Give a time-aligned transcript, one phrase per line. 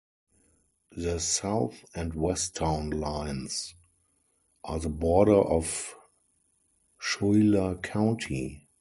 [0.97, 3.75] The south and west town lines
[4.63, 5.93] are the border of
[6.99, 8.65] Schuyler County.